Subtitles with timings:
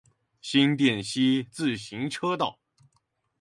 [0.41, 2.57] 新店溪自行車道